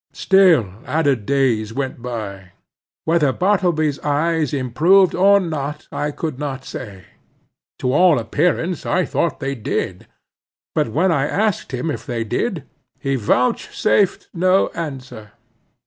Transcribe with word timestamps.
Still 0.13 0.65
added 0.87 1.27
days 1.27 1.75
went 1.75 2.01
by. 2.01 2.53
Whether 3.05 3.31
Bartleby's 3.31 3.99
eyes 3.99 4.51
improved 4.51 5.13
or 5.13 5.39
not, 5.39 5.87
I 5.91 6.09
could 6.09 6.39
not 6.39 6.65
say. 6.65 7.05
To 7.77 7.93
all 7.93 8.17
appearance, 8.17 8.83
I 8.83 9.05
thought 9.05 9.39
they 9.39 9.53
did. 9.53 10.07
But 10.73 10.87
when 10.89 11.11
I 11.11 11.27
asked 11.27 11.71
him 11.71 11.91
if 11.91 12.07
they 12.07 12.23
did, 12.23 12.63
he 12.99 13.15
vouchsafed 13.15 14.29
no 14.33 14.69
answer. 14.69 15.33